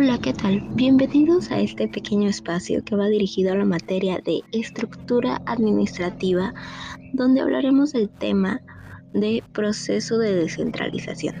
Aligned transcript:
Hola, 0.00 0.16
¿qué 0.20 0.32
tal? 0.32 0.60
Bienvenidos 0.74 1.50
a 1.50 1.58
este 1.58 1.88
pequeño 1.88 2.28
espacio 2.28 2.84
que 2.84 2.94
va 2.94 3.08
dirigido 3.08 3.52
a 3.52 3.56
la 3.56 3.64
materia 3.64 4.20
de 4.24 4.42
estructura 4.52 5.42
administrativa, 5.44 6.54
donde 7.14 7.40
hablaremos 7.40 7.94
del 7.94 8.08
tema 8.08 8.60
de 9.12 9.42
proceso 9.52 10.18
de 10.18 10.36
descentralización. 10.36 11.34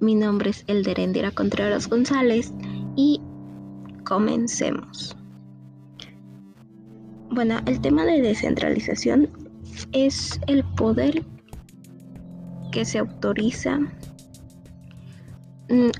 Mi 0.00 0.16
nombre 0.16 0.50
es 0.50 0.64
Elderendira 0.66 1.30
Contreras 1.30 1.88
González 1.88 2.52
y 2.96 3.20
comencemos. 4.04 5.16
Bueno, 7.30 7.60
el 7.66 7.80
tema 7.80 8.04
de 8.06 8.22
descentralización 8.22 9.30
es 9.92 10.40
el 10.48 10.64
poder 10.64 11.22
que 12.72 12.84
se 12.84 12.98
autoriza 12.98 13.78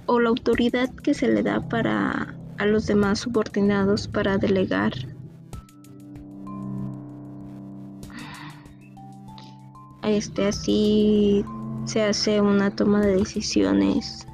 o 0.07 0.21
la 0.21 0.29
autoridad 0.29 0.91
que 0.95 1.15
se 1.15 1.29
le 1.29 1.43
da 1.43 1.61
para 1.69 2.35
a 2.59 2.67
los 2.67 2.87
demás 2.87 3.21
subordinados 3.21 4.07
para 4.07 4.39
delegar 4.39 4.93
este 10.09 10.47
así 10.49 11.45
se 11.87 12.03
hace 12.03 12.41
una 12.41 12.71
toma 12.71 13.01
de 13.01 13.17
decisiones 13.17 14.27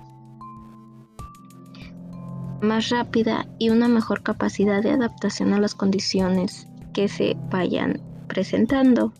más 2.61 2.91
rápida 2.91 3.47
y 3.59 3.71
una 3.71 3.89
mejor 3.89 4.23
capacidad 4.23 4.83
de 4.83 4.91
adaptación 4.91 5.55
a 5.55 5.61
las 5.61 5.75
condiciones 5.75 6.67
que 6.93 7.09
se 7.09 7.37
vayan 7.51 8.03
presentando. 8.27 9.13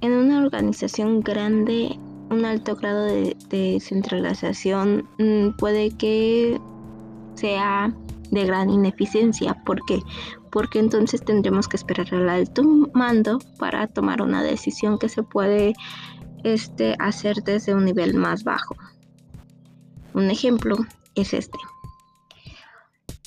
En 0.00 0.12
una 0.12 0.38
organización 0.42 1.20
grande 1.20 1.98
un 2.30 2.44
alto 2.44 2.76
grado 2.76 3.04
de, 3.04 3.36
descentralización 3.48 5.08
mm, 5.18 5.56
puede 5.56 5.90
que 5.90 6.60
sea 7.34 7.92
de 8.30 8.44
gran 8.44 8.70
ineficiencia. 8.70 9.54
¿Por 9.64 9.84
qué? 9.84 10.00
Porque 10.50 10.78
entonces 10.78 11.24
tendremos 11.24 11.68
que 11.68 11.76
esperar 11.76 12.14
al 12.14 12.28
alto 12.28 12.62
mando 12.94 13.38
para 13.58 13.86
tomar 13.88 14.22
una 14.22 14.42
decisión 14.42 14.98
que 14.98 15.08
se 15.08 15.22
puede 15.22 15.74
este, 16.44 16.94
hacer 16.98 17.42
desde 17.44 17.74
un 17.74 17.84
nivel 17.84 18.14
más 18.14 18.44
bajo. 18.44 18.76
Un 20.14 20.30
ejemplo 20.30 20.76
es 21.14 21.34
este. 21.34 21.58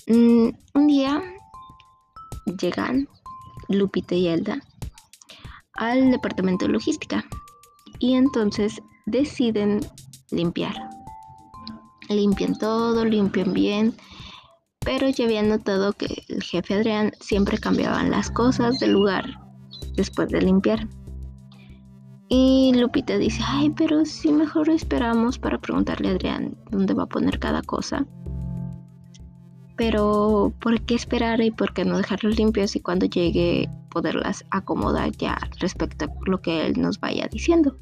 Mm, 0.07 0.49
un 0.73 0.87
día 0.87 1.21
llegan 2.59 3.07
Lupita 3.69 4.15
y 4.15 4.27
Elda 4.27 4.61
al 5.75 6.11
departamento 6.11 6.65
de 6.65 6.73
logística 6.73 7.25
y 7.99 8.15
entonces 8.15 8.81
deciden 9.05 9.81
limpiar. 10.31 10.75
Limpian 12.09 12.57
todo, 12.57 13.05
limpian 13.05 13.53
bien, 13.53 13.93
pero 14.79 15.09
ya 15.09 15.25
había 15.25 15.43
notado 15.43 15.93
que 15.93 16.23
el 16.27 16.43
jefe 16.43 16.73
Adrián 16.73 17.13
siempre 17.19 17.57
cambiaban 17.57 18.11
las 18.11 18.29
cosas 18.29 18.79
del 18.79 18.91
lugar 18.91 19.39
después 19.95 20.29
de 20.29 20.41
limpiar. 20.41 20.87
Y 22.29 22.73
Lupita 22.75 23.17
dice, 23.17 23.41
ay, 23.45 23.69
pero 23.69 24.05
si 24.05 24.31
mejor 24.31 24.69
esperamos 24.69 25.37
para 25.37 25.59
preguntarle 25.59 26.09
a 26.09 26.11
Adrián 26.11 26.57
dónde 26.71 26.93
va 26.93 27.03
a 27.03 27.07
poner 27.07 27.39
cada 27.39 27.61
cosa. 27.61 28.05
Pero, 29.75 30.53
¿por 30.59 30.81
qué 30.81 30.95
esperar 30.95 31.41
y 31.41 31.51
por 31.51 31.73
qué 31.73 31.85
no 31.85 31.97
dejarlos 31.97 32.37
limpios 32.37 32.75
y 32.75 32.79
cuando 32.79 33.05
llegue 33.05 33.69
poderlas 33.89 34.45
acomodar 34.51 35.11
ya 35.11 35.37
respecto 35.59 36.05
a 36.05 36.09
lo 36.25 36.41
que 36.41 36.65
él 36.65 36.81
nos 36.81 36.99
vaya 36.99 37.27
diciendo? 37.27 37.77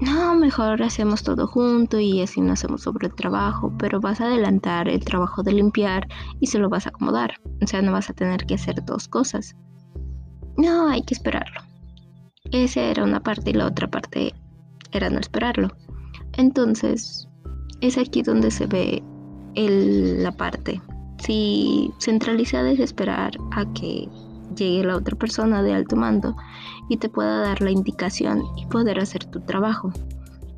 No, 0.00 0.34
mejor 0.34 0.82
hacemos 0.82 1.22
todo 1.22 1.46
junto 1.46 1.98
y 1.98 2.20
así 2.20 2.40
no 2.40 2.52
hacemos 2.52 2.82
sobre 2.82 3.06
el 3.06 3.14
trabajo, 3.14 3.72
pero 3.78 4.00
vas 4.00 4.20
a 4.20 4.26
adelantar 4.26 4.88
el 4.88 5.04
trabajo 5.04 5.42
de 5.42 5.52
limpiar 5.52 6.06
y 6.40 6.46
se 6.46 6.58
lo 6.58 6.68
vas 6.68 6.86
a 6.86 6.90
acomodar. 6.90 7.34
O 7.62 7.66
sea, 7.66 7.80
no 7.82 7.92
vas 7.92 8.10
a 8.10 8.14
tener 8.14 8.44
que 8.46 8.54
hacer 8.54 8.84
dos 8.84 9.08
cosas. 9.08 9.56
No, 10.56 10.88
hay 10.88 11.02
que 11.02 11.14
esperarlo. 11.14 11.60
Esa 12.52 12.80
era 12.82 13.04
una 13.04 13.20
parte 13.20 13.50
y 13.50 13.54
la 13.54 13.66
otra 13.66 13.88
parte 13.88 14.34
era 14.92 15.10
no 15.10 15.18
esperarlo. 15.18 15.68
Entonces, 16.34 17.28
es 17.80 17.98
aquí 17.98 18.22
donde 18.22 18.50
se 18.50 18.66
ve 18.66 19.02
la 19.54 20.32
parte. 20.32 20.80
Si 21.18 21.90
centralizada 21.98 22.70
es 22.70 22.80
esperar 22.80 23.32
a 23.52 23.64
que 23.72 24.08
llegue 24.54 24.84
la 24.84 24.96
otra 24.96 25.16
persona 25.16 25.62
de 25.62 25.74
alto 25.74 25.96
mando 25.96 26.36
y 26.88 26.98
te 26.98 27.08
pueda 27.08 27.40
dar 27.40 27.60
la 27.60 27.70
indicación 27.70 28.42
y 28.56 28.66
poder 28.66 28.98
hacer 29.00 29.24
tu 29.24 29.40
trabajo. 29.40 29.92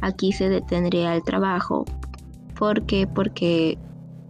Aquí 0.01 0.33
se 0.33 0.49
detendría 0.49 1.15
el 1.15 1.23
trabajo. 1.23 1.85
¿Por 2.57 2.87
qué? 2.87 3.07
Porque 3.07 3.79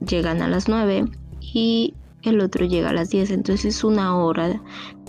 llegan 0.07 0.43
a 0.43 0.49
las 0.49 0.69
9 0.69 1.07
y 1.41 1.95
el 2.23 2.41
otro 2.41 2.67
llega 2.67 2.91
a 2.91 2.95
las 2.95 3.11
10. 3.11 3.31
Entonces 3.31 3.77
es 3.77 3.85
una 3.85 4.17
hora 4.17 4.61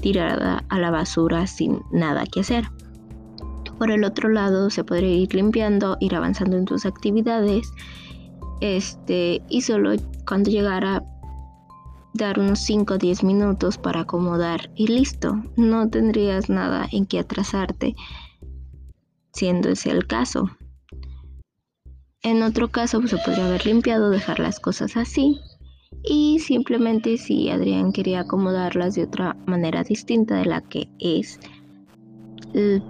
tirada 0.02 0.64
a 0.70 0.80
la 0.80 0.92
basura 0.92 1.48
sin 1.48 1.82
nada 1.92 2.26
que 2.26 2.42
hacer. 2.42 2.70
Por 3.78 3.92
el 3.92 4.04
otro 4.04 4.30
lado 4.30 4.70
se 4.70 4.84
podría 4.84 5.16
ir 5.16 5.34
limpiando, 5.34 5.98
ir 6.00 6.16
avanzando 6.16 6.58
en 6.58 6.66
tus 6.66 6.86
actividades. 6.86 7.72
Este, 8.62 9.42
y 9.48 9.62
solo 9.62 9.94
cuando 10.28 10.50
llegara 10.50 11.04
dar 12.14 12.40
unos 12.40 12.60
5 12.60 12.96
o 12.96 12.98
10 12.98 13.24
minutos 13.24 13.78
para 13.78 14.02
acomodar 14.02 14.72
y 14.76 14.88
listo, 14.88 15.44
no 15.56 15.90
tendrías 15.90 16.50
nada 16.50 16.88
en 16.92 17.06
que 17.06 17.20
atrasarte, 17.20 17.96
siendo 19.34 19.70
ese 19.70 19.92
el 19.92 20.08
caso. 20.08 20.50
En 22.22 22.44
otro 22.44 22.68
caso, 22.68 23.00
pues, 23.00 23.12
se 23.12 23.18
podría 23.18 23.46
haber 23.46 23.66
limpiado, 23.66 24.10
dejar 24.10 24.40
las 24.40 24.60
cosas 24.60 24.98
así. 24.98 25.40
Y 26.04 26.40
simplemente 26.40 27.18
si 27.18 27.50
Adrián 27.50 27.92
quería 27.92 28.22
acomodarlas 28.22 28.96
de 28.96 29.04
otra 29.04 29.36
manera 29.46 29.84
distinta 29.84 30.36
de 30.36 30.46
la 30.46 30.62
que 30.62 30.90
es, 31.00 31.40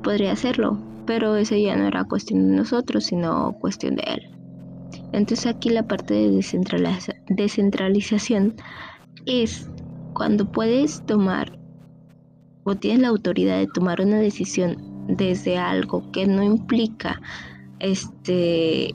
podría 0.04 0.32
hacerlo. 0.32 0.80
Pero 1.06 1.36
eso 1.36 1.56
ya 1.56 1.76
no 1.76 1.88
era 1.88 2.04
cuestión 2.06 2.50
de 2.50 2.56
nosotros, 2.58 3.06
sino 3.06 3.56
cuestión 3.60 3.96
de 3.96 4.04
él. 4.08 4.22
Entonces 5.12 5.48
aquí 5.48 5.70
la 5.70 5.88
parte 5.88 6.14
de 6.14 6.30
descentralización 7.30 8.56
es 9.26 9.70
cuando 10.14 10.52
puedes 10.52 11.06
tomar 11.06 11.58
o 12.64 12.76
tienes 12.76 13.02
la 13.02 13.08
autoridad 13.10 13.58
de 13.58 13.68
tomar 13.68 14.02
una 14.02 14.18
decisión 14.18 14.78
desde 15.08 15.58
algo 15.58 16.10
que 16.12 16.28
no 16.28 16.44
implica 16.44 17.22
este 17.80 18.94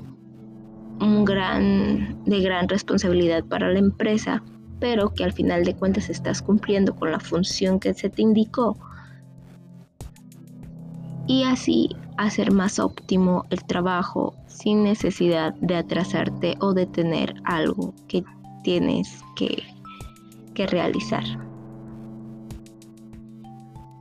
un 1.01 1.25
gran 1.25 2.23
de 2.25 2.41
gran 2.41 2.69
responsabilidad 2.69 3.45
para 3.45 3.71
la 3.71 3.79
empresa, 3.79 4.43
pero 4.79 5.13
que 5.13 5.25
al 5.25 5.33
final 5.33 5.65
de 5.65 5.75
cuentas 5.75 6.09
estás 6.09 6.41
cumpliendo 6.41 6.95
con 6.95 7.11
la 7.11 7.19
función 7.19 7.81
que 7.81 7.95
se 7.95 8.11
te 8.11 8.23
indicó. 8.23 8.77
Y 11.27 11.43
así 11.45 11.89
hacer 12.17 12.53
más 12.53 12.79
óptimo 12.79 13.45
el 13.51 13.65
trabajo 13.65 14.35
sin 14.47 14.85
necesidad 14.85 15.55
de 15.55 15.77
atrasarte 15.77 16.55
o 16.61 16.75
de 16.75 16.87
tener 16.87 17.35
algo 17.45 17.93
que 18.07 18.23
tienes 18.63 19.21
que 19.35 19.74
que 20.55 20.67
realizar. 20.67 21.25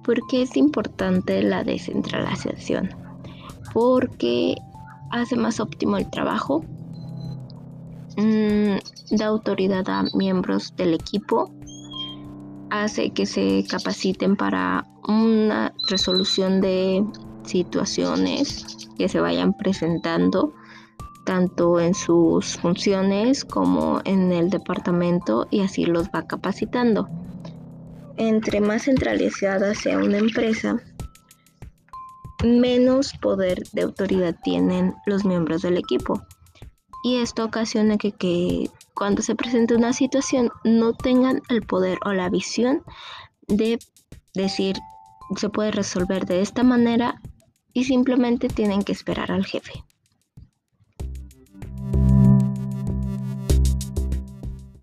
¿Por 0.03 0.25
qué 0.27 0.43
es 0.43 0.57
importante 0.57 1.41
la 1.43 1.63
descentralización? 1.63 2.89
Porque 3.73 4.55
hace 5.11 5.35
más 5.35 5.59
óptimo 5.59 5.97
el 5.97 6.09
trabajo, 6.09 6.63
mm, 8.17 9.15
da 9.17 9.25
autoridad 9.27 9.87
a 9.89 10.03
miembros 10.13 10.75
del 10.75 10.93
equipo, 10.93 11.51
hace 12.69 13.11
que 13.11 13.25
se 13.25 13.65
capaciten 13.69 14.35
para 14.35 14.85
una 15.07 15.73
resolución 15.89 16.59
de 16.59 17.05
situaciones 17.43 18.89
que 18.97 19.07
se 19.07 19.19
vayan 19.19 19.53
presentando 19.53 20.53
tanto 21.25 21.79
en 21.79 21.93
sus 21.93 22.57
funciones 22.57 23.45
como 23.45 24.01
en 24.05 24.31
el 24.31 24.49
departamento 24.49 25.47
y 25.49 25.61
así 25.61 25.85
los 25.85 26.07
va 26.09 26.27
capacitando. 26.27 27.07
Entre 28.17 28.61
más 28.61 28.83
centralizada 28.83 29.73
sea 29.73 29.97
una 29.97 30.17
empresa, 30.17 30.81
menos 32.43 33.13
poder 33.21 33.63
de 33.71 33.83
autoridad 33.83 34.35
tienen 34.43 34.93
los 35.05 35.25
miembros 35.25 35.61
del 35.61 35.77
equipo. 35.77 36.21
Y 37.03 37.17
esto 37.17 37.43
ocasiona 37.43 37.97
que, 37.97 38.11
que 38.11 38.69
cuando 38.93 39.21
se 39.21 39.35
presente 39.35 39.75
una 39.75 39.93
situación 39.93 40.51
no 40.63 40.93
tengan 40.93 41.41
el 41.49 41.63
poder 41.63 41.97
o 42.05 42.13
la 42.13 42.29
visión 42.29 42.83
de 43.47 43.79
decir 44.33 44.77
se 45.35 45.49
puede 45.49 45.71
resolver 45.71 46.25
de 46.25 46.41
esta 46.41 46.63
manera 46.63 47.21
y 47.73 47.85
simplemente 47.85 48.47
tienen 48.47 48.83
que 48.83 48.91
esperar 48.91 49.31
al 49.31 49.45
jefe. 49.45 49.83